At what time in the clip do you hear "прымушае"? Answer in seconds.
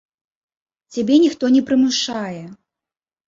1.69-2.43